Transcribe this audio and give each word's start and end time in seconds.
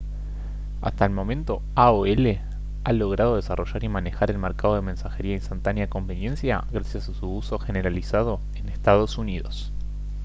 hasta 0.81 1.05
el 1.05 1.11
momento 1.11 1.61
aol 1.75 2.39
ha 2.83 2.91
logrado 2.91 3.35
desarrollar 3.35 3.83
y 3.83 3.87
manejar 3.87 4.31
el 4.31 4.39
mercado 4.39 4.73
de 4.73 4.81
mensajería 4.81 5.35
instantánea 5.35 5.83
a 5.85 5.89
conveniencia 5.89 6.63
gracias 6.71 7.07
a 7.07 7.13
su 7.13 7.29
uso 7.29 7.59
generalizado 7.59 8.39
en 8.55 8.67
ee 8.69 9.43
uu 9.43 9.51